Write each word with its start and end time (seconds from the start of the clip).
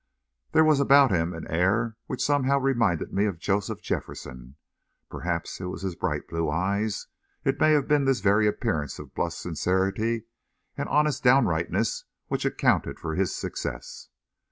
There 0.53 0.63
was 0.63 0.79
about 0.79 1.11
him 1.11 1.31
an 1.31 1.47
air 1.47 1.95
which 2.07 2.25
somehow 2.25 2.57
reminded 2.57 3.13
me 3.13 3.25
of 3.25 3.37
Joseph 3.37 3.83
Jefferson 3.83 4.55
perhaps 5.11 5.59
it 5.61 5.65
was 5.65 5.83
his 5.83 5.93
bright 5.93 6.27
blue 6.27 6.49
eyes. 6.49 7.05
It 7.45 7.59
may 7.59 7.73
have 7.73 7.87
been 7.87 8.05
this 8.05 8.19
very 8.21 8.47
appearance 8.47 8.97
of 8.97 9.13
bluff 9.13 9.33
sincerity 9.33 10.23
and 10.75 10.89
honest 10.89 11.23
downrightness 11.23 12.05
which 12.29 12.45
accounted 12.45 12.99
for 12.99 13.13
his 13.13 13.35
success. 13.35 14.09